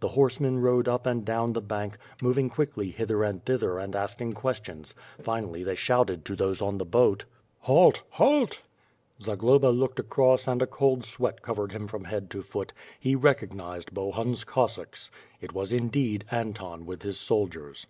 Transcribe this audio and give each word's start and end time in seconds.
The 0.00 0.08
horsemen 0.08 0.60
rode 0.60 0.88
up 0.88 1.04
and 1.04 1.22
down 1.22 1.52
the 1.52 1.60
bank, 1.60 1.98
moving 2.22 2.48
quickly 2.48 2.90
hither 2.92 3.22
and 3.22 3.44
thither 3.44 3.78
and 3.78 3.94
asking 3.94 4.32
questions, 4.32 4.94
finally 5.20 5.62
they 5.64 5.74
shouted 5.74 6.24
to 6.24 6.34
those 6.34 6.62
on 6.62 6.78
the 6.78 6.86
boat: 6.86 7.24
WITH 7.24 7.24
FIRE 7.24 7.58
AND 7.60 7.66
SWORD, 7.66 7.94
281 8.16 8.38
"Halt! 8.38 8.48
Halt!" 8.48 8.62
Zagloba 9.22 9.66
looked 9.78 10.00
across 10.00 10.48
and 10.48 10.62
a 10.62 10.66
cold 10.66 11.04
sweat 11.04 11.42
covered 11.42 11.72
him 11.72 11.86
from 11.86 12.04
head 12.04 12.30
to 12.30 12.42
foot; 12.42 12.72
he 12.98 13.14
recognized 13.14 13.92
Bohun's 13.92 14.44
Cossacks. 14.44 15.10
It 15.42 15.52
was 15.52 15.74
indeed 15.74 16.24
Anton 16.30 16.86
with 16.86 17.02
his 17.02 17.20
soldiers. 17.20 17.86